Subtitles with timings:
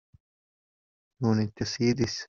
[1.19, 2.15] You need to see this.